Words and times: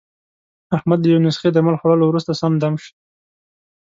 احمد 0.77 0.99
له 1.03 1.07
یوې 1.11 1.21
نسخې 1.27 1.49
درمل 1.51 1.75
خوړلو 1.81 2.05
ورسته، 2.09 2.31
سم 2.41 2.53
دم 2.61 2.73
شو. 2.83 2.93